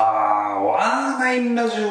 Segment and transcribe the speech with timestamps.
[0.00, 1.90] パワーナインラジオ。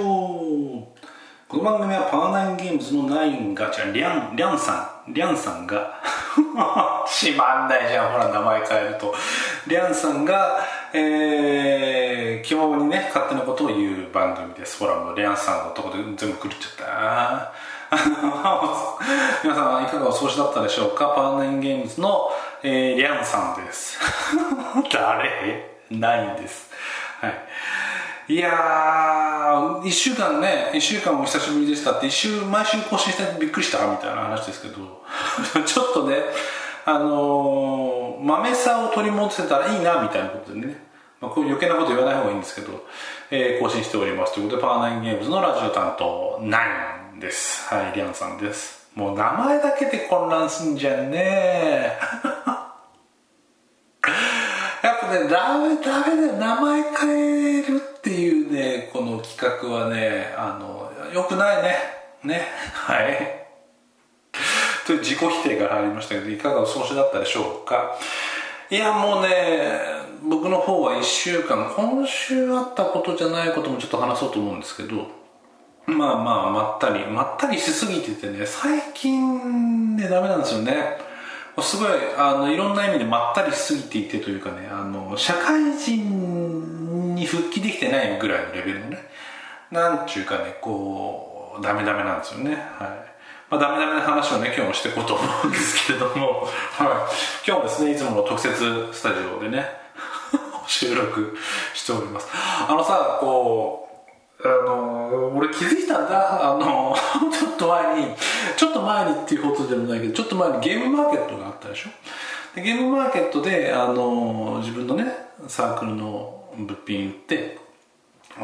[1.48, 5.14] この番組はパワーナインゲームズのナインがじゃリャンリャンさん。
[5.14, 6.02] リャンさんが
[7.06, 8.12] しまんないじゃん。
[8.12, 9.14] ほら名前変えると。
[9.68, 10.58] リャンさんが
[10.92, 14.80] えー、気ままにね勝手なことを言う番組です。
[14.80, 17.52] ほらもうリャンさんのとこで全部狂っちゃっ
[17.92, 17.96] た。
[19.44, 21.10] 皆さんいかがお過ごしだったでしょうか？
[21.10, 22.32] パワーナインゲームズの、
[22.64, 24.00] えー、リャンさんです。
[24.92, 25.78] 誰？
[25.92, 26.72] ないんです。
[27.22, 27.34] はい。
[28.30, 34.76] いやー1週間ね1週間お久しぶりでしたって一週毎週更新してびっくりしたみたいな話ですけど
[35.66, 36.18] ちょっとね
[36.86, 40.76] あのー、豆さを取り戻せたらいいなみたいなことでね、
[41.20, 42.86] まあ、こういう余計なこと言わない方がいいんですけど、
[43.32, 47.74] えー、更新しておりますということでパワーナインゲームズのラジオ担当ナインです。
[47.74, 48.88] はいリアンさんです。
[48.94, 51.98] もう名前だけで混乱すんじゃんね
[54.84, 56.69] やっぱねダメダメだよ名前
[59.58, 61.76] この企画はねあのよくないね。
[62.24, 62.48] ね。
[62.74, 63.40] はい。
[64.86, 67.96] という自己否定が入りましたけどいかがお過ごしだったでしょうか。
[68.70, 69.30] いやもうね
[70.24, 75.08] 僕の方は1週間今週あったことじゃないこともちょっと話そうと思うんですけど
[75.88, 80.98] まあまあまったりまったりしすぎててね最近ねダメなんですよね。
[81.62, 89.10] すごいあのいろんな意味でまったりしすぎていてというかねあの社会人に復帰できてないぐらいのレベルのね
[89.72, 92.56] なんちゅうかねこうダメダメなんですよね。
[92.56, 93.10] はい。
[93.50, 96.42] まあ、ダメダメな話をね今日もしていこうと思うんですけれども、
[96.78, 99.68] はい、今日もですねいつもの特設スタジオでね
[100.68, 101.36] 収録
[101.74, 102.28] しております。
[102.68, 103.88] あのさこ
[104.40, 106.52] うあの俺気づいたんだ。
[106.52, 106.96] あの
[107.32, 108.16] ちょっと前に
[108.56, 111.90] ちょっと前にっていうことでもないけどちょっと前にゲームマーケットがあったでしょ。
[112.56, 115.06] でゲームマーケットであの自分のね
[115.48, 117.69] サークルの物品売って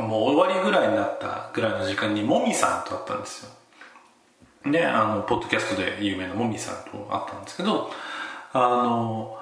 [0.02, 3.52] もう終わりぐらいになったぐらいの時間にもみさんと会ったんですよ。
[4.72, 7.92] ねあのポッドキャストで有名なもみさんと会ったんですけど
[8.52, 9.38] あの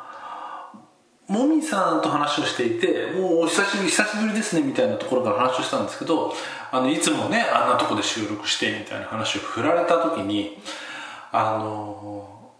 [1.27, 6.33] もみさんと話をしていてもうお久しぶり久しぶりですねみたいなところから話をしたんですけど
[6.71, 10.57] あのいつもねあんなとこで収録してみたいな話を振られた時に
[11.31, 12.51] あの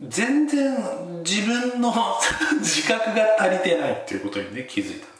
[0.00, 0.76] 全然
[1.24, 1.94] 自分の
[2.60, 5.11] 自覚が足りてないっていうことにね気づいた。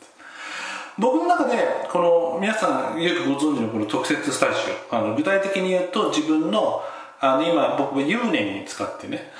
[0.99, 1.57] 僕の中で
[1.91, 4.53] この皆さんよくご存知のこの特設スタジ
[4.91, 6.83] オあの具体的に言うと自分の
[7.21, 9.31] あの今僕は湯船に使ってね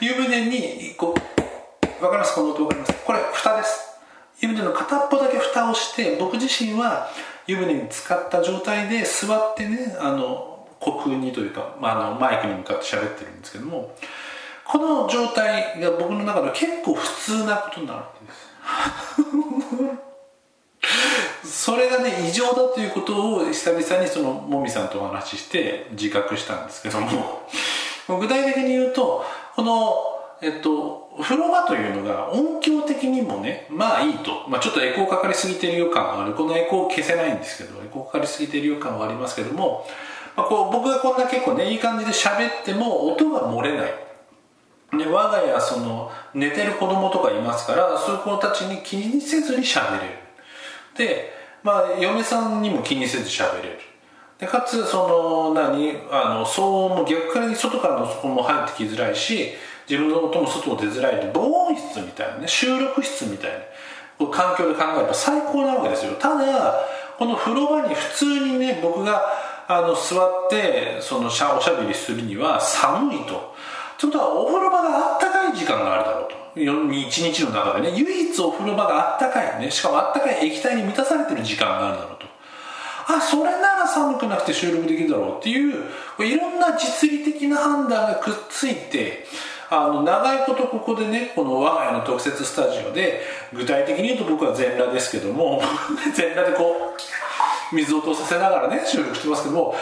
[0.00, 1.20] 湯船にこう
[2.00, 2.34] 分かります？
[2.34, 2.94] この音分かります？
[3.04, 3.80] これ蓋です。
[4.40, 7.08] 湯船の片っぽだけ蓋をして僕自身は
[7.46, 13.94] 湯船に浸かった状態で座ってねあの虚空にというか、まあ、あのマイクに向かって喋ってるんですけども
[14.66, 18.46] この状態が僕の中では結構普通なことになるわけです。
[21.44, 27.48] それがね異常だということを久々にそのもみさんとお話しして自覚したんですけども。
[28.08, 29.24] 具体的に言うと
[29.56, 29.96] この
[30.40, 36.34] えっと風呂場というのが音響的にもねまあいいと、まあ、ちょっとエコーかかりすぎてる予感がある。
[36.34, 39.86] このエコー消せないんですけどエコーかかりすぎてる予感はありますけども、
[40.36, 43.94] まあ、こう僕がこんな結構ねいい感じで喋っても音が漏れない。
[44.96, 50.14] で我が家その寝てる子供とかいますからそういう子たちに気にせずに喋れる。
[50.96, 53.78] でまあ嫁さんにも気にせず喋れる。
[54.38, 59.52] でかつその何あの騒音も逆から外からの音も入ってきづらいし
[59.88, 63.50] 自分の音も外も出づらいで防音室みたいなね収録室みたい
[64.20, 66.12] な環境で考えれば最高なわけですよ。
[66.14, 66.74] ただ
[67.18, 69.22] この風呂場に普通にね僕が
[69.68, 73.55] あの座ってそのしゃおしゃべりするには寒いと。
[73.98, 76.36] ということはお風呂場があったかい時間があるだろうと。
[76.56, 82.26] 一日の中でね唯一お風呂場があったかいねしかもあったかい液体に満たされてる時間があるだろうと。
[83.08, 85.84] あそれなら寒くなくて収録できるだろうっていう
[86.24, 89.24] いろんな実利的な判断がくっついて
[89.70, 93.20] あの長いことここでねこの我が家の特設スタジオで
[93.52, 95.62] 具体的に言うと僕は全裸ですけども
[96.14, 96.96] 全裸でこ
[97.72, 99.74] う水を通させながらね収録してますけども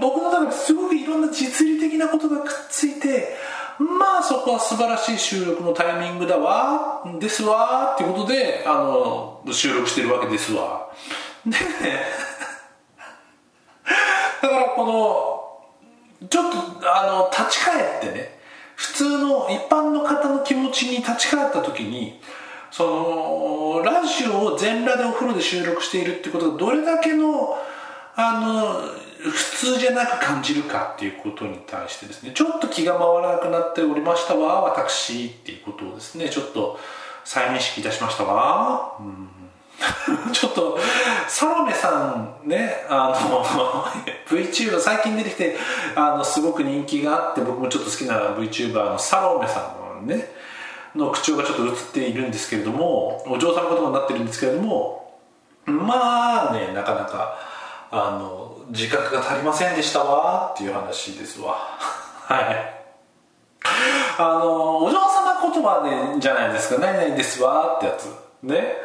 [0.00, 3.36] 僕の中ですごくいろんな実利的なことがくっついて
[3.78, 7.02] まあそこは素晴らしい収録のタイミングだわ。
[7.20, 7.94] ですわ。
[7.94, 10.90] っていうことであの収録してるわけですわ。
[11.44, 11.58] でね
[14.42, 14.84] だからこ
[16.20, 18.38] のちょっとあの立ち返ってね
[18.74, 22.20] 普通の一般の方の気持ちに立ち返った時に
[22.70, 27.56] そのラジオを全裸でお風呂で収録しているってことがどれだけの
[28.16, 36.78] あの普通じゃなく感じるかっていうことに対してですねちょっと気が回らなくなっておりましたわ私っていうことをですねちょっと
[37.24, 38.96] 再認識いたしましたわ。
[39.00, 39.28] うん。
[40.32, 40.78] ちょっと
[41.28, 43.44] サロメさんねあの
[44.26, 45.56] VTuber 最近出てきて
[45.94, 50.32] あのすごく人気があって僕もちょっと好きな VTuber のサロメさんのね
[50.96, 55.20] の口調がちょっと映っているんですけれどもお嬢様言葉になってるんですけれども
[55.66, 57.38] まあねなかなか
[57.90, 61.56] あの自覚が足りませんでしたわっていう話ですわ。
[62.26, 62.74] はい。
[64.18, 68.06] あのお嬢様言葉でじゃないですか「何々ですわ」ってやつ。
[68.42, 68.76] ね。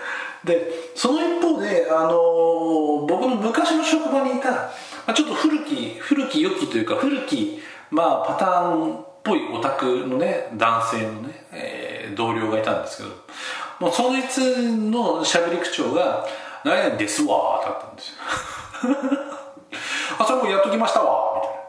[0.44, 4.70] でその一方であの僕の昔の職場にいた、ま
[5.08, 13.10] あ、ちょっと古き古き良きというか古き、まあ、パターンっぽいオタクのね男性のね、えー、同僚がいたんですけど
[13.80, 16.26] もうそいつのしゃべり口調が
[16.66, 19.34] 「何々ですわ」だったんですよ。
[20.24, 21.64] あそれもやっときましたわみたいな。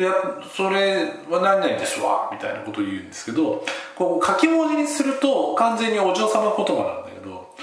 [0.00, 0.14] や
[0.56, 3.64] それは何々ですわみたいなことを言うんですけど
[3.96, 7.54] こう書き文字にすると完全にお嬢様言葉なんだけど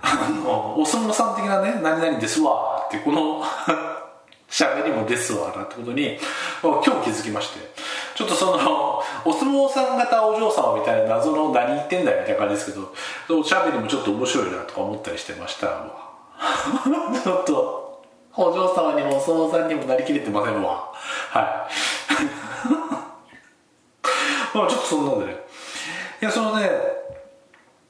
[0.00, 3.42] あのお相撲さん的なね「何々ですわ」ってこの
[4.48, 6.18] 喋りもですわなってことに
[6.60, 7.60] 今日気づきまして
[8.14, 12.78] ちょっとそのお相撲さん型お嬢様みたいな謎の何言ってんだよみたいな感じですけ
[13.32, 15.68] どおしゃべりもちょっと面白いなとか思ったりしてました
[17.24, 17.81] ちょっと
[18.36, 20.90] お嬢様にもお相撲さんにもなりきれてませんわ。
[21.30, 21.44] はい。
[24.56, 25.36] まあちょっとそんなんでね。
[26.22, 26.70] いやそのね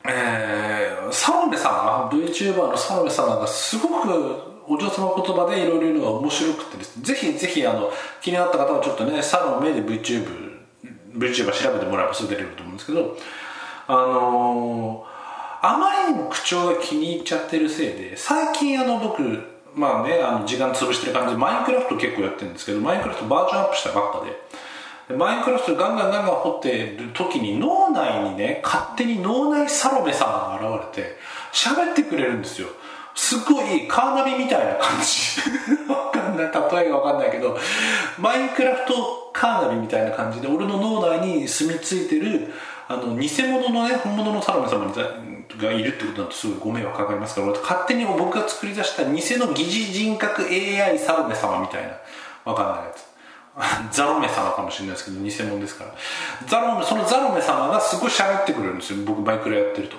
[0.04, 4.08] えー、サロメさん VTuber のサロメさんがすごく
[4.66, 7.04] お嬢様言葉でいろいろ言うのが面白くてですね。
[7.04, 7.90] ぜひぜひあの
[8.20, 10.52] 気になった方はちょっとねサロメで VTube
[11.16, 13.16] VTuber 調べてもらえばすぐ出れると思うんですけど
[13.86, 21.34] あのー、あまりにも口調が気に入っちゃってるせいで最近あの僕まあねあの時間潰してる感じ。
[21.34, 25.16] でマインクラフト結構やってるんですけどマインクラフトバージョンアップしたばっかで。
[25.16, 31.16] マインクラフトガンガンガンガン掘ってる時に脳内にね勝手に脳内サロメさんが現れて
[31.52, 32.68] 喋ってくれるんですよ。
[33.14, 35.40] すごいカーナビみたいな感じ。
[35.92, 36.80] わかんない。
[36.80, 37.58] 例えがわかんないけど
[38.18, 42.52] マインクラフトカーナビみたいな感じで俺の脳内に住み着いてる
[42.88, 51.90] あの偽物のね本物のサロメ様がいるってことだとすごいご迷惑かかりますから勝手に僕が作り出した偽の疑似人格 AI サロメ様みたいな
[52.44, 53.11] わかんないやつ。
[53.92, 55.90] ザロメ様かもしれないですけど偽物ですから。
[56.46, 59.04] ザロメそのザロメ様がすごい喋ってくれるんですよ。
[59.04, 59.96] 僕バイクラやってると。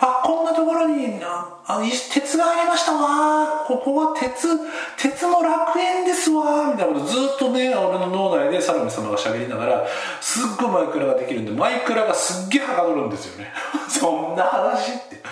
[0.00, 1.80] あこんなところにああ
[2.12, 3.64] 鉄がありましたわ。
[3.64, 4.48] ここは鉄
[4.96, 6.72] 鉄の楽園ですわ。
[6.72, 9.86] みたいなことずっとね俺の脳内でサロメ様が喋りながら
[10.20, 13.52] すっごいマイクラができるんでマイクラがすっげえはかどるんですよね。
[13.88, 15.22] そんな話って。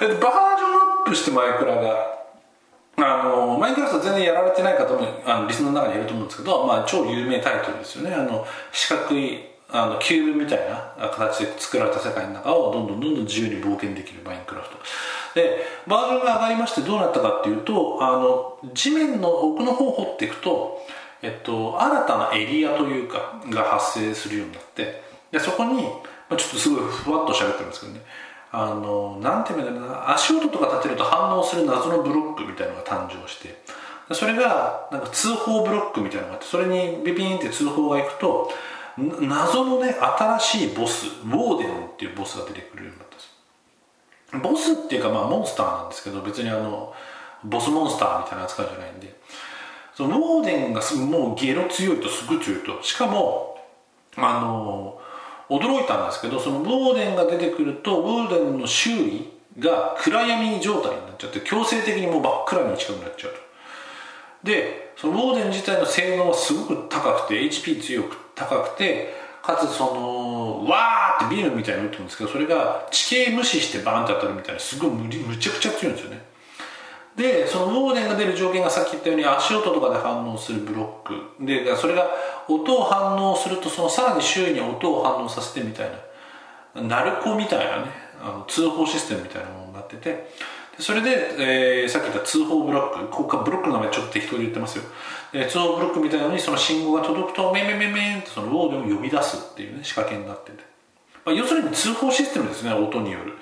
[0.00, 0.30] バージョンア
[1.06, 2.23] ップしてマイクラが
[2.96, 8.14] あのマインクラフト全然やられてない方もあのリスナーの中にいると思うんですけど、まあ、超有名タイトルですよね。
[8.14, 14.76] あの四角いあのキューブみたいな形で作られた世界の中をどんどんどんどん自由に冒険できるマインクラフト。
[15.34, 20.78] でバージョンが上がりましてどうなったかっていうとあの地面の奥の方を掘っていくと、
[21.22, 25.02] えっと、新たなエリアというかが発生するようになって
[25.32, 25.90] でそこに、ま
[26.30, 28.00] あ、ちょっとすごいふわっと喋ってますけどね。
[28.56, 30.14] あのなんていうんだろうな。
[30.14, 33.62] 足音とか立てると反応する謎のブロックみたいなのが誕生して。
[34.12, 38.52] それがなんか通報ブロックみたいなのがあってそれにビビンって通報がいくと
[38.98, 39.94] 謎のね
[40.38, 43.24] 新しいボスウォーデンっていうボスが出てくるようになったんで
[44.44, 44.50] す。
[44.50, 46.92] ボスっていうかまあモンスターなんですけど別にあの
[47.44, 49.14] ボスモンスターみたいな扱いじゃないんで。
[49.96, 52.82] そのウォーデンがもうゲロ強いとすぐ強いと。
[52.82, 53.56] しかも
[54.16, 55.00] あの
[55.48, 63.38] 驚いたんですけどそのウォーデンが出てくるとウォーデンの周囲が暗闇状態になっちゃって強制的にもう真っ暗に近くなっちゃうと。
[64.44, 76.33] でそのウォーデン自体の性能はすごく高くて HP 強く高くてかつそのわーってビームみたいに打ってるんですけどそれが地形無視してバーンって当たるみたいなすごいむむちゃくちゃ強いんですよね。
[77.16, 81.44] でそのウォーデンが出る条件がさっき言ったように足音とかで反応するブロック。
[81.44, 82.08] でそれが
[82.48, 85.90] 音を反応するとそのさらに周囲に音を反応させてみたい
[86.74, 86.82] な。
[86.82, 87.90] 鳴る子みたいなね
[88.20, 90.32] あの通報システムみたいなものになってて。
[90.76, 91.36] それで、
[91.82, 93.08] えー、さっき言った通報ブロック。
[93.08, 94.84] ここかブロックの名前ちょっと適当に言ってますよ、
[95.32, 100.64] えー、通報ブロックみたいなのにその信号が届くとメンメンメンメンってそのウォーデンを呼び出すっていうね仕掛けになってて、
[101.24, 103.34] まあ、要するに通報システムですね音による。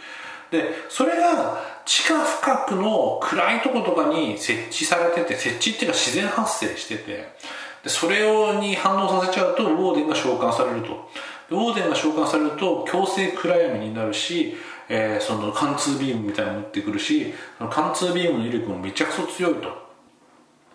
[0.50, 7.28] でそれが地下深くの暗いとことかに設置されてて設置っていうか自然発生してて
[7.84, 11.08] でそれをに反応させちゃうとウォーデンが召喚されると。
[11.50, 14.54] ウォーデンが召喚されると強制暗闇になるし、
[14.88, 19.82] えー、その貫通ビームみたいなの持ってくるしその貫通ビームの威力もめちゃくちゃ強いと。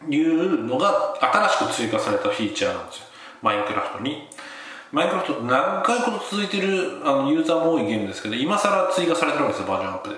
[0.08, 3.06] いうのが新しく追加されたフィーチャーなんですよ。
[3.42, 4.28] マインクラフトに。
[4.92, 10.16] マインクラフトって長いこと続いてるあのユーザーも多いゲームですけど今更追加されてるわけですよバージョンアップで。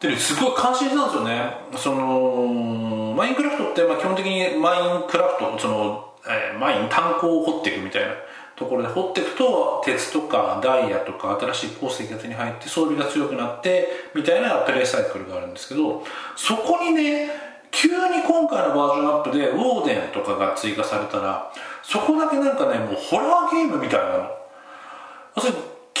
[0.00, 1.52] で、すごい感心したんですよね。
[1.76, 8.14] その、マインクラフトって、まあ、基本的にマインクラフト、その、えー、マイン、炭鉱を掘っていくみたいな
[8.54, 16.04] ところで掘っていくと、鉄とかダイヤとか新しい鉱石が手に入って装備が強くなって、みたいなプレイサイクルがあるんですけど、
[16.36, 17.30] そこにね、
[17.72, 21.52] 急に今回のバージョンアップでウォーデンとかが追加されたら、
[21.82, 24.30] そこだけなんかね、もうホラーゲームみたいなの。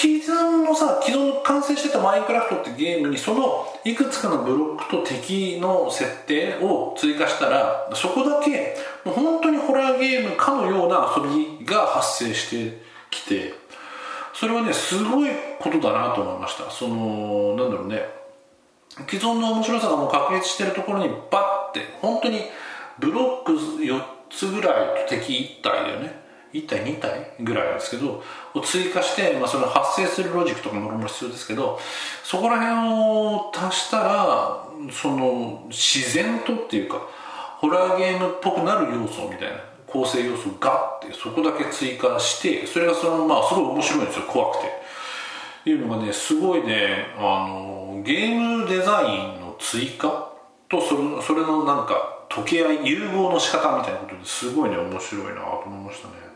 [0.00, 13.54] 既存のさ既存完成してたマインクラフトってゲームにそのいくつかのブロックと敵の設定を追加したらそこだけもう本当にホラーゲームかのような遊びが発生してきて
[14.32, 16.70] それはねすごいことだなと思いました。
[16.70, 18.02] そのなんだろうね。
[19.08, 22.42] 既存の面白さがもう確立してるところにバッて本当に
[23.00, 24.00] ブロック4
[24.30, 26.27] つぐらいと敵1体だよね。
[26.52, 28.22] 1体2体ぐらいなんですけど
[28.54, 31.78] を追加して、まあ、その発生するロジックとかもろもろ必要ですけど
[32.24, 37.02] そこら辺を足したらその自然とっていうか
[37.58, 44.68] ホラーゲームっぽくなる要素みたいな構成要素がってそこだけ追加してそれがそのまあすごい面白いんですよ怖くて。
[45.60, 50.32] っていうのがねすごいねあのゲームデザインの追加？
[50.68, 56.27] とそれそれのなんか溶け合い融合の仕方みたいなことですごいね面白いなと思いましたね。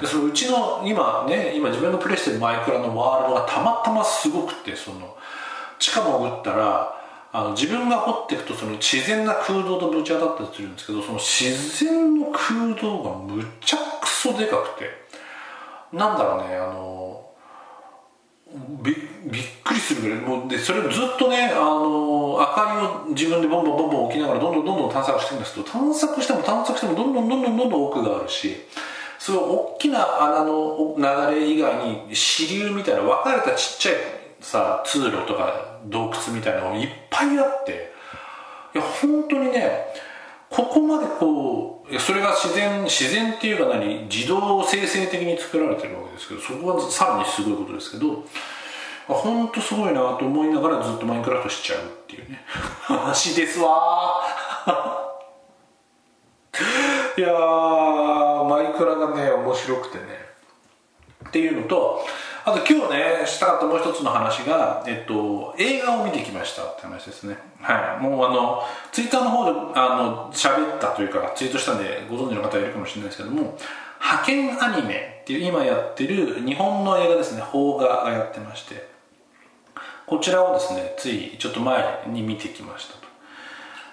[0.00, 5.16] でそのうちの今ね今自分のプレイしてるマイクラのワールドがたまたますごくてその
[5.78, 6.96] 地下潜ったら
[7.32, 15.00] あの自分が掘っていくとその自然な空洞とぶち当たったりするんですけどその自然の空洞がむちゃくそでかくて。
[15.92, 17.30] なんだろうねあの
[18.82, 18.92] び
[19.30, 20.18] びっくりするぐらい。
[20.20, 28.56] もうでそれをずっとねあの明かりを自分でボンボンボンボン置きながらどんどんどんどん探索してるんですけど探索しても探索してもどんどんどんどんどんどん奥があるし
[29.20, 33.94] その大きな穴の流れ以外に支流みたいな分かれたちっちゃい
[34.40, 37.92] さ通路とか洞窟みたいなのがいっぱいあって
[38.74, 39.84] いや本当にね
[40.48, 48.24] ここまでこうそれが自然自然っていうか何自動生成的に作られてるわけですけどそこはさらにすごいことですけど
[49.06, 52.42] 本当すごいなと思いながらずっとマインクラフトしちゃうっていうね。
[52.46, 54.22] 話ですわ
[57.18, 57.32] いや
[58.50, 60.04] マイクラがね面白くてね。
[61.28, 62.04] っていうのと
[62.44, 67.36] あと今日ねしたかったもう一つの話が、えっと、映画を見てきましたって話ですね。
[67.60, 68.02] はい。
[68.02, 73.56] もうあのツイッターの方であの喋ったというかツイートしたんでご存知の方いるかもしれないですけども
[74.00, 77.42] 派遣アニメっていう今やってる日本の映画ですね。
[77.52, 78.88] 邦画がやってまして
[80.06, 83.00] こちらをですねついちょっと前に見てきましたと。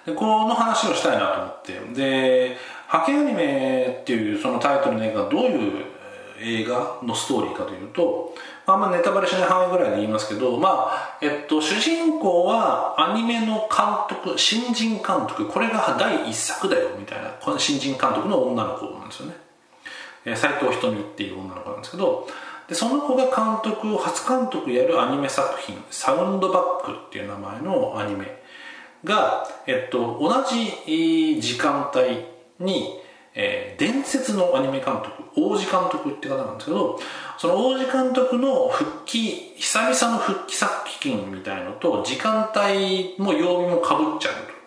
[0.06, 1.72] でこの話をしたいなと思って。
[1.94, 5.84] で派遣アニメっていうそのタイトルの映画がどういう
[6.40, 8.34] 映画のストーリーかというと、
[8.66, 19.34] まあ、んまネタバレしない範囲ぐらいで言いますけど、まあえっと、主人公はアニメの監督新人監督これが第一作だよみたいなこの新人監督の女の子なんですよね。
[20.24, 22.26] え斎藤瞳っていう女の子なんですけど
[22.68, 28.42] でその子が監督を初監督やるアニメ作品「サウンドバック」っていう名前のアニメ
[29.04, 33.00] が、えっと、同じ時間帯に、
[33.34, 36.98] えー、伝説のアニメ監督王子監督って方なんですけど
[37.38, 44.58] その王子監督の復帰久々の復帰作品みたいのと時間帯も曜日もかぶっちゃうと。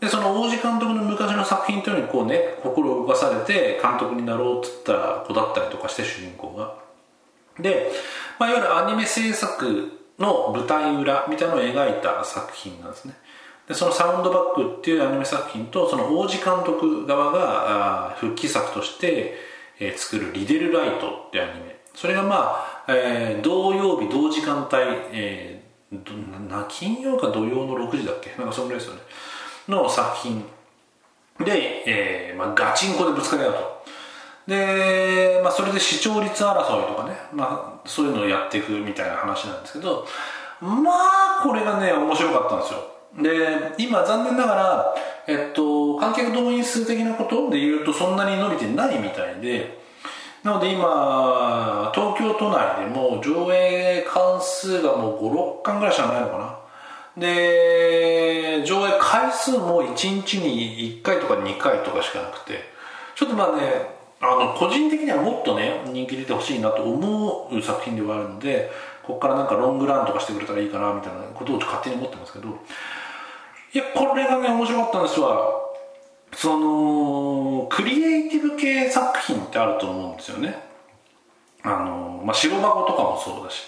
[0.00, 6.74] でその王子監督の昔の作品というのにこうね心を動かされて監督になろうっつった子だったりとかして主人公が。
[7.60, 7.92] で、
[8.38, 13.14] まあ、いわゆるアニメ制作の舞台裏みたいなのを描いた作品なんですね。
[13.68, 19.34] でそのサウンドバックっていうアニメ作品とその王子監督側が復帰作として、
[19.78, 21.80] えー、作る「リデルライト」ってアニメ。
[21.94, 24.76] それがまあ、えー、同曜日同時間帯、
[25.12, 28.34] えー、な金曜か土曜の6時だっけ？
[28.38, 29.02] なんかそんぐらいですよね。
[29.68, 30.44] の作品。
[31.38, 33.84] で、えーまあ、ガチンコでぶつかり合うと。
[34.46, 40.06] で、まあ、それで視聴率争いとかね、まあ、そういうのをやっていくみたいな話なんですけど。
[40.60, 42.91] まあこれがね面白かったんですよ。
[43.20, 44.94] で今残念ながら、
[45.26, 49.82] えっと、観客動員数的なことで言うとそんなに伸びてないみたいで
[50.42, 56.58] なので今東京都内でも上映関数がもう56巻ぐらいしかないのかな。
[57.16, 62.60] で上映回数も1日に1回とか2回とかしかなくて
[63.14, 63.62] ちょっとまあね
[64.20, 68.70] あの個人的にはもっとね人気出てほしいなと思う作品ではあるので
[69.02, 72.58] ここからなんかロングランとかしてくれたらいいかなみたいなことを勝手に思ってますけど
[73.74, 75.62] いやこれがね面白かったんですわ。
[76.34, 80.54] そのクリエイティブ系作品ってあると思うんですよね。
[81.62, 83.64] あの、まあ、白箱とかもそうだし。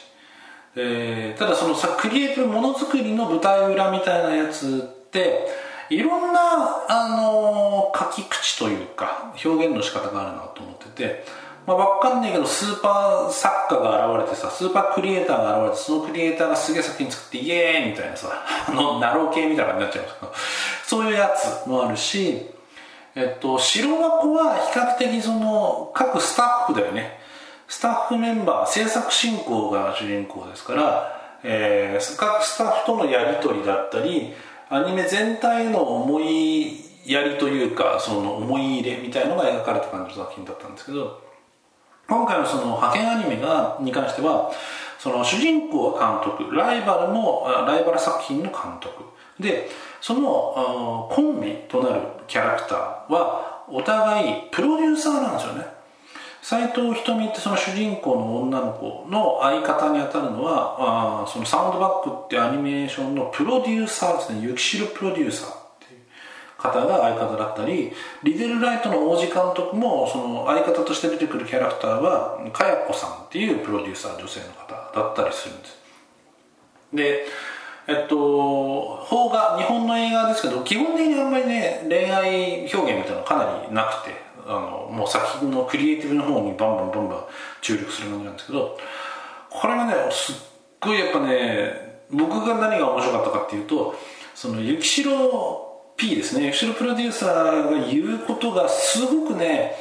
[0.76, 5.46] えー、ただそのさクリエイティブものづくりの舞台裏みたいなやつって
[5.88, 11.24] いろんな、あのー、書き口というか表現の仕方があるなと思ってて、
[11.66, 18.28] まあ、わかんないけどスーパー作家が現れてさスーパークリエイターが現れてそのクリエイターがすげえ作品作ってイエーイみたいなさ
[18.68, 20.32] あのナロー系みたいな感じになっちゃうんですけど
[20.86, 22.42] そういうやつもあるし
[23.14, 27.24] えっと白箱は比較的その各スタッフだよね。
[27.66, 34.34] スタッフメンバー制作進行が主人公ですから、えー、各スタッフとのやり取りだったり
[34.68, 41.23] アニメ全体の思いやりというかその思い入れみたいのが描かれた感じの作品だったんですけど
[42.08, 44.52] 今回のその派遣アニメがに関しては
[44.98, 49.04] その主人公は監督ライバルもライバル作品の監督。
[49.38, 49.68] で
[50.00, 55.66] そのコンビとなるキャラクターはお互いプロデューサーなんですよね。
[56.42, 64.40] 斎藤瞳ってその主人公の女の子の相方にあたるのはあそのサウンドバックってアニメーションのプロデューサーですね。
[64.42, 65.63] 雪代プロデューサー。
[66.64, 67.92] 方が相方だったり
[68.22, 75.78] リデルライトの王子監督もその相方として出てくるキャラクターはかや子さんっていうプロデューサー女性の方だったりするんです。
[76.94, 77.26] で
[77.86, 84.14] えっと邦画日本の映画ですけど基本的にあんまりね恋愛表現みたいなのかなりなくて
[84.46, 87.24] あのもう作品のクリエイティブの方にバンバンバンバン
[87.60, 88.78] 注力する感じなんですけど
[89.50, 90.36] これがねすっ
[90.80, 93.94] ごいやっぱね僕が何が面白かったかっていうと
[94.34, 96.46] その雪城 P ですね。
[96.46, 99.76] 雪城プロデューサーが言うことがすごくね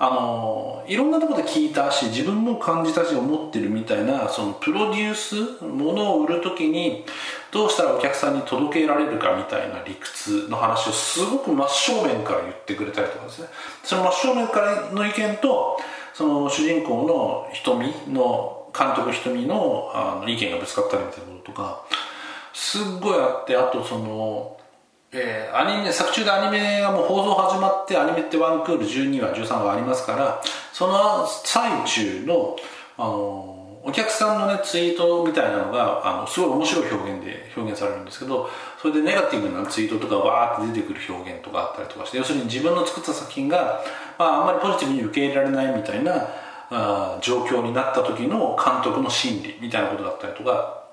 [0.00, 7.04] あのいろんなところで聞いたし自分も感じたし思ってるみたいなそのプロデュースものを売る時に
[7.50, 13.48] どうしたらお客さんに届けられるかみたいな理屈の話をすごく真正面から言ってくれたりとかですね。
[13.82, 15.80] その真正面からの意見と
[16.14, 21.84] その主人公の瞳の監督瞳のあの意見がぶつかったりみたいなこととか
[22.52, 24.57] すっごいあってあとその
[25.10, 30.42] えー、アニメ作中でアニメがもう放送始まってアニメってワンクール12話13話ありますから
[30.72, 32.56] その最中の、
[32.98, 38.50] あのお客さんのねツイートみたいなのがあのすごい面白い表現で表現されるんですけど
[38.82, 43.82] それでネガティブなツイートとかわーって出てくる表現とかあったりとかして要するに自分の作った作品が、
[44.18, 46.28] まあ、あんまりポジティブに受け入れられないみたいな
[46.70, 50.84] あ状況になった時の監督の心理みたいなことだったりとか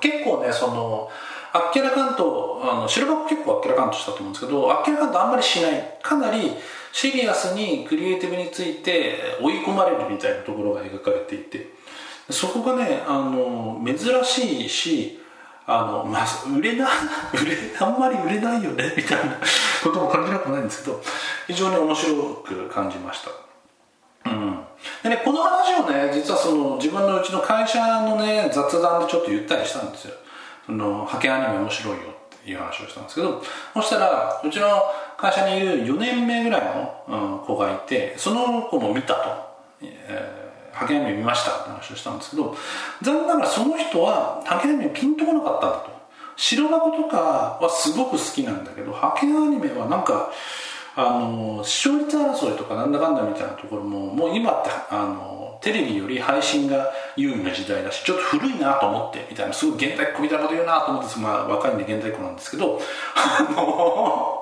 [0.00, 1.10] 結構ねその
[1.52, 5.98] あっけらかんとあの白箱結構あっけらかんとしたと思うんですけどあっけらかんとあんまりしない。
[6.02, 6.52] かなり
[6.92, 11.68] シリアスにクリエイティブについて追い込まれるみたいなところが描かれていて
[12.30, 15.20] そこがねあの珍しいし
[15.66, 16.88] あの、まあ、売れな
[17.32, 19.38] 売れあんまり売れないよね みたいな
[19.82, 21.00] ことも感じなくないんですけど
[21.46, 24.30] 非常に面白く感じました。
[24.30, 24.64] うん。
[25.02, 30.14] でねこの話をね実はその自分のうちの会社のね雑談でちょっと言ったりしたんですよ。
[30.70, 32.02] その派遣アニメ面白いよ
[32.36, 33.42] っていう話をしたんですけど
[33.74, 34.68] そしたらうちの
[35.18, 36.62] 会社にいる4年目ぐらい
[37.08, 39.20] の、子がいてその子も見たと、
[39.82, 42.56] えー、派遣アニメ見ましたって話をしたんですけど
[43.02, 46.00] 残念ながらその人は派遣アニメピンとこなかったんだと。
[46.36, 50.30] 白箱とかはすごく好きなんだけど派遣アニメはなんか
[50.96, 62.80] あの視聴率争いとかなんだかんだみたいなところももう今ってあのテレビより配信が優位な時代だしちょっと古いなと思ってみたいなすごい現代っ子みたいなこと言うなと思って、まあ、若いんで現代っ子なんですけど
[63.14, 64.40] あの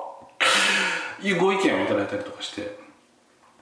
[1.21, 2.89] いうご意見をいただいたりとかして。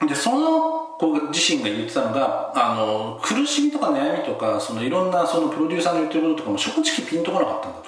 [0.06, 7.88] でその子自身が言ってたのがあの苦しみとか悩みとかそのいろんなそのプロデューサーの言ってることとかも正直ピンとこなかったんだと。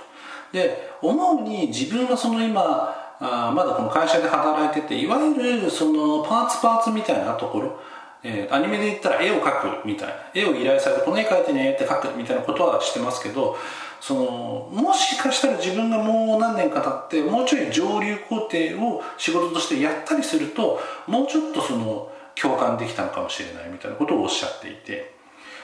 [0.52, 7.80] で思うに自分はその今あまだこの会社で働いてていわゆるそのパーツパーツみたいなところ
[8.22, 13.56] えー、アニメで言ったら絵を描くみたいな絵を依頼されてこの絵描いてねって描くみたいなことはしてますけど
[14.02, 25.14] そのもしかしたら自分がもう何年か経ってもうちょい上流工程を仕事としてやったりするともうちょっとその共感できたのかもしれないみたいなことをおっしゃっていて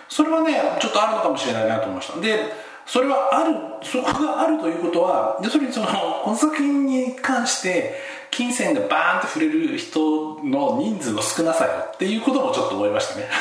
[0.08, 2.20] それはねちょっとあるのかもしれないなと思いました。
[2.20, 2.40] で
[2.86, 7.96] それはあるそこがあるということは要するにそのこの作品に関して
[8.30, 13.30] 金銭がバーンと触れる人の人数の少なさよっていうこともちょっと思いましたね。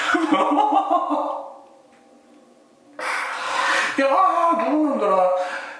[3.96, 5.30] いやーどうなんだろうな。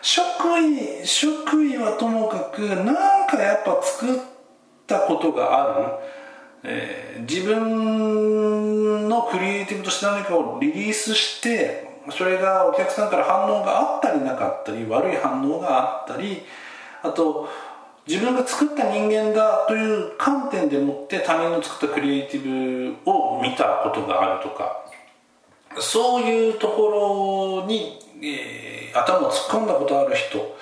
[0.03, 4.19] 職位職位はともかくなんかやっぱ作っ
[4.87, 5.85] たことがある、
[6.65, 16.43] えー、自分のクリエイティブとして何かをリリースしてそれがお客さんから反応があったりなかったり悪い反応があったり
[17.03, 17.49] あと
[18.07, 24.85] 自分が作った人間だという観点でもって他人の作ったクリエイティブを見たことがあるとか
[25.79, 30.57] そういうところにえー、頭を突っ込んだことある人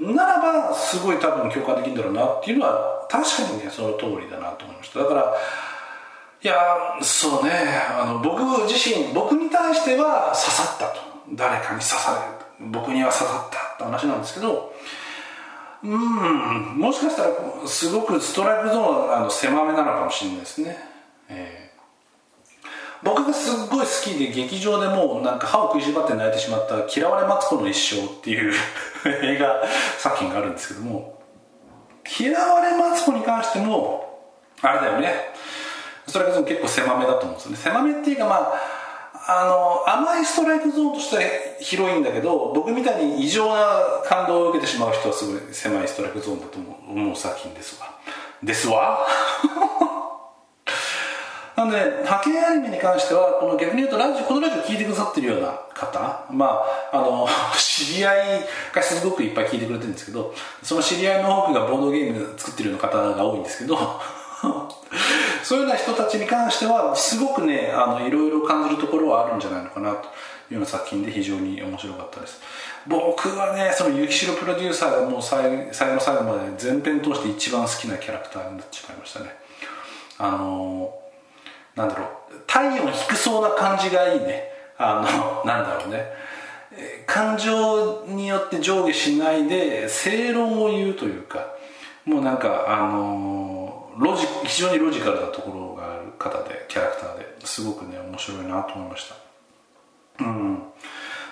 [0.00, 5.00] ならばすごい多分共感できるんだろうなっていうのは確かにねその通りだなと思いました。
[5.00, 5.34] だから
[6.44, 6.54] いや
[7.00, 7.50] そうね。
[7.98, 11.14] あの僕自身僕に対しては刺さったと。
[11.32, 14.72] 誰かに刺される僕には刺さったって話なんですけど
[15.82, 17.30] うんもしかしたら
[17.66, 20.76] すごくストライクゾーンあの狭めなのかもしれないですね、
[21.28, 28.54] えー、僕がすっごい好きで劇場でもうなんか歯を食いしばって泣いてしまった「嫌われマツコの一生」っていう
[29.22, 29.62] 映画
[29.98, 31.20] 作品があるんですけども
[32.18, 34.04] 嫌われマツコに関しても
[34.62, 35.33] あれだよね。
[36.14, 37.56] ストライクゾーン結構狭めだと思うんですよね。
[37.56, 38.52] 狭めっていうかまあ
[39.26, 41.22] あの甘いストライクゾーンとしては
[41.58, 47.88] 広いんだけど僕みたいに異常な感動を受けてしまう人はすごい狭いストライクゾーンだと思う作品ですわ。
[48.44, 49.04] ですわ？
[51.56, 57.26] なので派遣アニメに関してはこの逆に言うとラジオこのラジオ聞いてくださってるような方まああの
[57.58, 58.40] 知り合い
[58.72, 63.76] がすごくいっぱい聞いてくれてるんですけどその知り合いの多くがボードゲーム作ってるような方が多いんですけど
[65.42, 72.40] そういうような人たちに関してはすごくねあのいろいろ感じるところはあるんじゃないのかなというような作品で非常に面白かったです。
[72.86, 79.36] 僕はねその雪城プロデューサーがもう最最後最後まで全編通して一番好きなキャラクターになってしまいましたね。
[80.18, 80.94] あの
[81.74, 82.08] なんだろう
[82.46, 84.50] 体温低そうな感じがいいね。
[84.78, 86.24] あの なんだろうね。
[87.06, 91.46] 感情によって上下しないで正論を言うというか
[92.04, 93.33] もうなんかあの
[93.98, 97.34] ロジ非常にロジカルなところがある方でキャラクターで。
[97.44, 100.24] すごくね面白いなと思いました。
[100.24, 100.62] うん。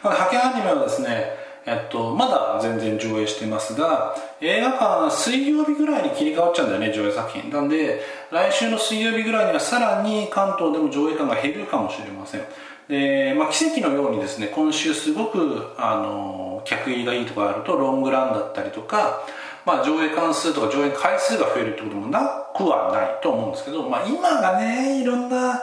[0.05, 7.51] 派遣アニメはですねえっと、まだ全然上映してますが映画館は水曜日ぐらいに切り替わっちゃうんだよね上映作品。
[7.51, 12.42] なんで来週の水曜日ぐらいにはさらに関東でも上映館が減るかもしれません。
[12.88, 19.20] で、まあ、奇跡のようにですね今週すごくあの客入りがいいとこあるとロングランだったりとか
[19.64, 22.20] まあ、上映関数とか上映回数が増えるってこともな
[22.55, 25.62] くはないと思うんですけど、まあ、今がねいろんな、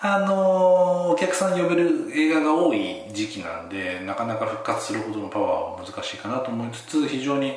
[0.00, 7.54] あのー、お客さん呼べる映画が多い時期なんでなかなか復活するほどのパワーは難しいかなと思いつつ非常に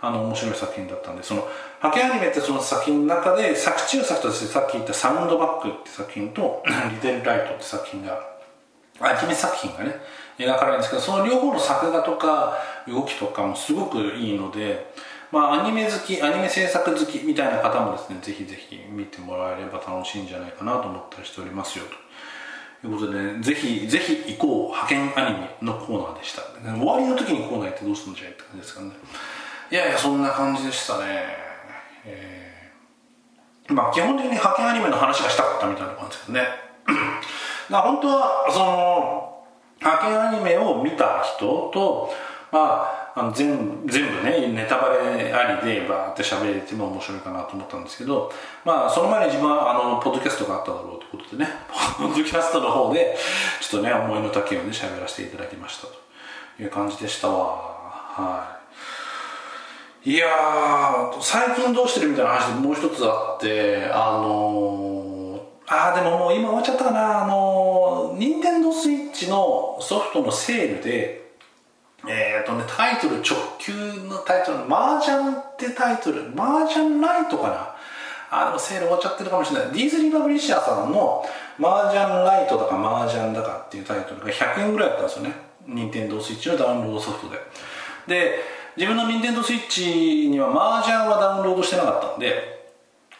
[0.00, 1.48] あの面白い作品だったんでその
[1.82, 8.20] 派遣アニメってその作品の中で作中作としてさっき言った「サウンドバック」って作品と「リテルライト」って作品が
[9.00, 9.96] アニメ作品がね
[10.38, 14.92] 描かれるんですけどその両方の作画とか動きとかもすごくいいので
[15.30, 22.08] まあ、アニメ好きアニメ制作好きみたいな方もですねぜひぜひ見てもらえれば楽しいんじゃないかなと思ったりしておりますよと。
[22.86, 26.42] いうことで、ね、ぜひぜひ行こう派遣アニメのコーナーでした。
[26.62, 28.92] 終わりの時にコーナー行ってどうするんじゃいって感じですかね。
[29.70, 31.04] いやいやそんな感じでしたね。
[32.04, 36.42] えー、まあ基本的に派遣アニメの話がしたかったみたいな感じですね。
[37.68, 39.44] だ本当はその
[39.80, 42.14] 派遣アニメを見た人と
[42.52, 48.30] まああの全全部ねネタバレありでバーって喋れても面白いかなと思ったんですけど
[48.64, 51.50] まあその前に自分はあのポッドキャストがあっただろうということでね
[51.98, 53.16] ポッドキャストの方で
[53.60, 55.94] ちょっとね思いの丈をね喋らせていただきましたと
[56.60, 57.56] いう感じでしたわ。
[58.16, 58.56] は
[60.04, 60.10] い。
[60.10, 60.28] いや
[61.20, 67.24] 最近どうしてるみたいな話でもう一つあってあのー、ああでももう今終わっちゃったかな。
[67.24, 71.27] あのー、任天堂スイッチのソフトのセールで
[72.08, 73.72] えっ、ー、とね、タイトル直球
[74.08, 77.74] のタイトル、麻雀ってタイトル、麻雀ライトかな？
[78.30, 79.72] あ、でもセール終わっちゃってるかもしれない。
[79.72, 81.24] ディーズリー・パブリッシャーさんの
[81.60, 85.32] 麻雀ライトだか麻雀だかっていうタイトルが100円ぐらいだったんですよね。
[85.66, 87.38] 任天堂スイッチのダウンロードソフトで。
[88.06, 88.38] で、
[88.76, 92.58] 自分の任天堂スイッチには麻雀はダウンロードしてなかったんで、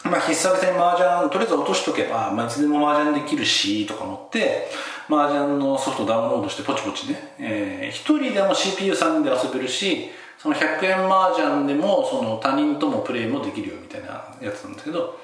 [0.04, 4.68] まあ、久々に麻雀とりあえず落としとけば、まあ、いつでも麻雀できるしとか思って
[5.08, 15.18] 麻雀のソフトダウンロードしてポチポチね、えー、1人でも CPU3 人で遊べるしその100円麻雀でもその他人ともプレイもできるよみたいなやつなんですけど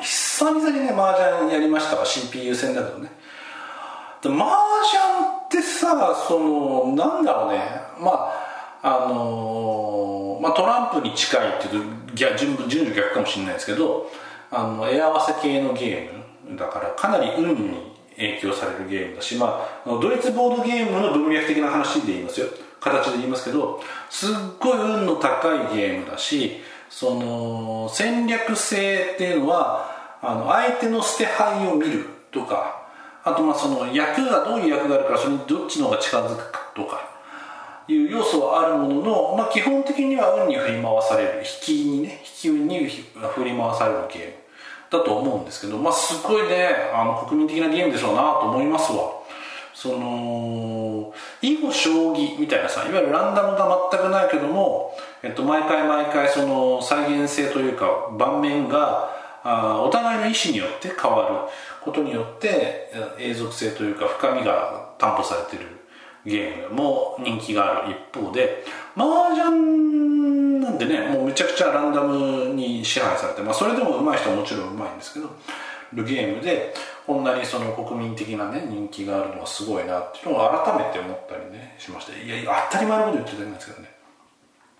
[0.00, 3.10] 久々にね麻雀やりましたわ CPU 戦だけどね。
[4.24, 7.58] 麻雀ってさそのなんだろうね。
[8.00, 8.30] ま
[8.82, 14.10] ああのー、まあ、トランプに近いっていうと順順序逆かもしれないですけど
[14.50, 22.46] あの絵合わせ系のゲームだからかなり運に影響されるゲームだし、まあ、ドイツボードゲームの文脈的な話で言いますよ。
[22.82, 32.82] 形で言いますけどすっごい運の高いゲームだしその戦略性っていうのはあの相手の捨て牌を見るとか
[33.24, 37.08] あとまあその役がどういう役があるからそれにどっちの方が近づくかとか
[37.88, 41.38] いう要素はあるものの、まあ、基本的には運に振り回される。
[41.38, 44.41] 引きにね引き運に振り回されるゲーム。
[44.92, 49.22] だと思うんですけど、まあ、すごいねあの国民的なゲームでしょうなと思いますわ。
[49.74, 59.10] その囲碁将棋みたいなさいわゆるランダムが全くないけども、えっと、毎回毎回その再現性というか盤面が
[59.42, 61.52] あお互いの意思によって変わる
[61.82, 65.66] ことによって永続性というか深みが担保されている
[66.24, 68.62] ゲームも人気がある一方で
[68.94, 70.31] 麻雀
[70.78, 75.30] でねもうめちゃくちゃランダムに支配されて、まあ、それでも上手い人はもちろん上手いんですけど
[75.94, 76.74] るゲームで
[77.06, 83.88] こんなにその国民的なね人気があるのはすごいなっていうのを改めて思ったりねしましていや当たり前のこと言ってるんですけどね。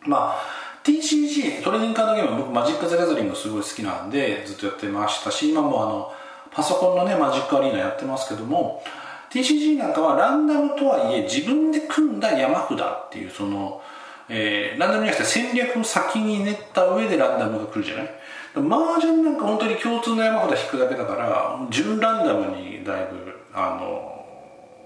[0.07, 6.13] まあ TCG トレーディングカードゲーム僕マジック・ザ・ギャザリングすごい好きなんでずっとやってましたし今もあの
[6.51, 8.83] パソコンのねマジックアリーナやってますけども
[9.31, 13.81] TCG なんかはランダムとはいえ自分で組んだ山札っていうその、
[14.29, 18.11] えー、ランダムじゃなくて戦略を先に練った上でランダムが来るじゃない？
[18.55, 24.25] 麻雀なんか本当に共通の山札引くだけだから純ランダムにだいぶあの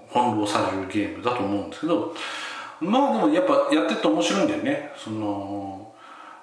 [0.09, 2.13] 翻弄されるゲームだと思うんですけど
[2.79, 4.91] まあでもやっぱやってて面白いんだよね。
[4.95, 5.93] その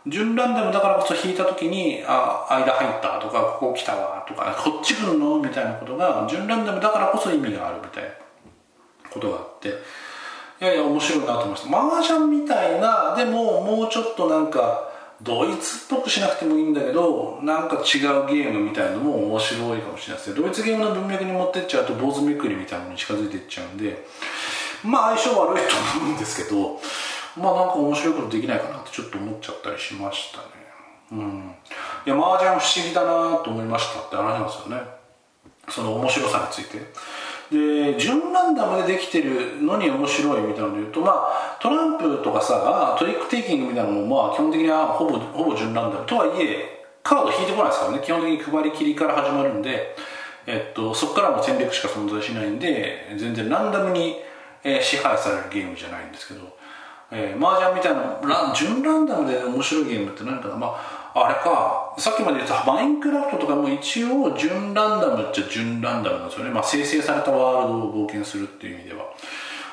[0.07, 5.39] 純ランダムだからこそ引いた時にあ間入ったとかここ来たわとかこっち来るの？
[5.39, 8.11] みたいなことが純ランダムだからこそ意味があるみたいな
[9.11, 9.73] ことがあって
[10.65, 11.79] いやいや面白いなと思いました。
[11.79, 17.83] 麻雀みたいなでももうちょっとなんかドイツっぽくしなくてもいいんだけどなんか違う
[18.27, 20.41] ゲームみたいのも面白いかもしれないですね。
[20.41, 24.07] ドイツゲームの文脈に持ってっちゃうと坊主めくりみたいなのに近づいていっちゃうんで
[24.83, 26.81] まあ相性悪いと思うんですけど
[27.37, 30.45] まあなんか面白いことできないかなってちょっと思っちゃったりしましたね。
[31.13, 31.55] うん。
[32.07, 34.83] いや麻雀不思議だなと思いましたって話なんですよね。
[35.69, 36.79] その面白さについて。
[37.51, 48.01] で純ランダムでできてるのに面白いみたいなので言うとまあトランプとかさトリックテイキングみたいなのもまあ基本的にはほぼほぼ純ランダムとはいえカード引いてこないですからね。
[48.03, 49.95] 基本的に配り切りから始まるんで、
[50.47, 54.17] えっと、そこからの戦略しか存在しないんで全然ランダムに、
[54.65, 56.57] えー、支配されるゲームじゃないんですけど、
[57.13, 69.05] えー、麻雀みたいなラ純ランダムで面白いゲームって何かなまああれかさっきまで言ったマインクラフトとかも一応純ランダムっちゃ純ランダムなんですよね、まあ、生成されたワールドを冒険するっていう意味では。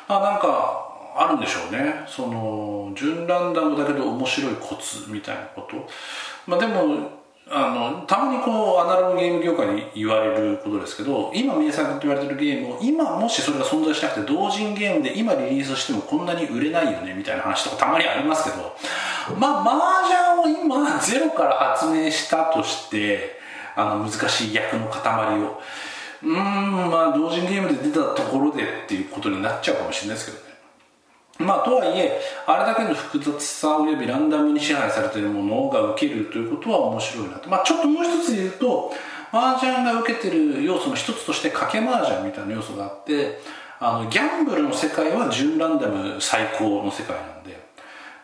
[0.08, 2.06] あなんかあるんでしょうね。
[2.08, 5.88] その純ランダムだけど面白いコツみたいなこと。
[6.48, 7.21] まあでも
[7.54, 18.74] あのたまにこうアナログゲーム業界に言われることですけど今名作って言われてるゲームを今もしそれが存在しなくて同人ゲームで今リリースしてもこんなに売れないよねみたいな話とかたまにありますけど
[19.38, 23.42] まあ麻雀を今ゼロから発明したとして
[23.76, 25.62] あの難しい役の塊を。
[26.24, 26.36] うん
[26.92, 30.51] まあ同人ゲームで出たところでっていうことになっちゃうかもしれないですけどね。
[31.42, 38.92] まあとはいえあれだけの複雑さおよびランダムに支配されているものが受けるということは面白いなと、まあ、ちょっともう一つ言うと
[39.32, 43.40] 麻雀が受けてる要素の一つとして賭け麻雀みたいな要素があって
[43.80, 47.60] あのギャンブルの世界は純ランダム最高の世界なんで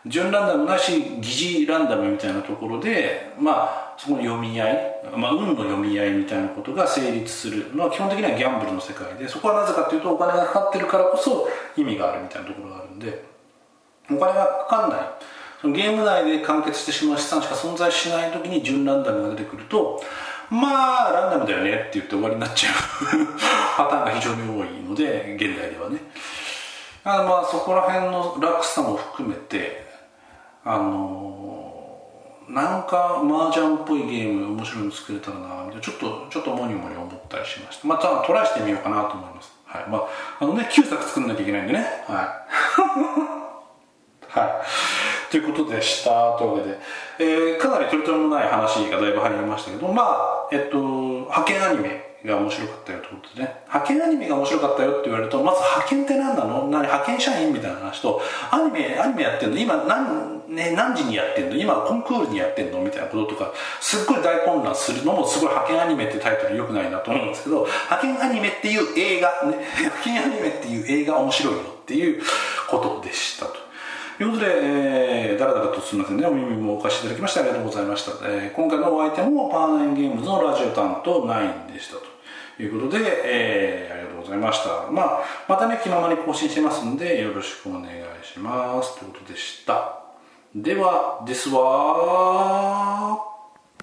[0.06, 13.24] 純ランダムなし疑似ランダムみたいなところでまあそこの読み合い、まあ、運の読み合いみたいなことが成立するのは基本的にはギャンブルの世界でそこはなぜかというとお金がかかってるからこそ意味があるみたいなところがあるんで
[14.10, 15.00] お金がかかんない。
[15.60, 20.00] そのゲーム内で完結してしまう資産しか存在しない時に純ランダムが出てくると
[20.50, 22.74] まあランダムだよねって言って終わりになっちゃう。
[23.76, 25.98] パターンが非常に多いので現代ではね。
[27.04, 29.87] あまあそこら辺の落差も含めて
[30.64, 37.86] あのー、なんか麻雀っぽいゲーム面白いの作れたらなちょっとちょっとモニモニ思ったりしました。
[37.86, 39.52] またトライしてみようかなと思います。
[39.66, 39.84] はい。
[39.88, 40.06] まあ
[40.40, 41.80] あのね9作作んなきゃいけないんでね。
[42.06, 42.26] はい。
[44.38, 45.30] はい。
[45.30, 46.32] ということでした。
[46.38, 46.78] というわけで、
[47.18, 53.56] えー、かなり取り留めもない話がだいぶ入りましたけどまあえっと派遣アニメが面白かったよということでね。
[53.68, 56.68] 派遣アニメが面白かったよって言われるとまず派遣って何なの？
[56.68, 56.82] 何？
[56.82, 59.58] 派遣社員みたいな話とアニメアニメやってんの？
[59.58, 61.56] 今何,、ね、何時にやってんの？
[61.56, 62.80] 今コンクールにやってんの？
[62.80, 72.22] みたいなこととかすっごい大混乱するのもすごい派遣アニメってタイトルよくないなと思うんですけど派遣アニメっていう映画、ね、派遣アニメっていう映画面白いよっていう
[72.70, 73.68] ことでしたと
[74.18, 78.28] ということで、えー、だらだらとすみませんね、お耳もお貸しいただきましてありがとうございました。
[78.28, 81.98] えー、今回のお相手もパーナインゲームズのラジオ担当9でした
[82.56, 84.90] ということで、えー、ありがとうございました。
[84.90, 87.86] まあ、またね、気ままに更新してますんで、よろしくお願い
[88.24, 88.98] します。
[88.98, 90.07] ということでした。
[90.54, 93.37] では、ですわ